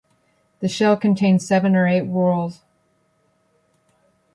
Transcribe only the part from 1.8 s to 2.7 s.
eight whorls.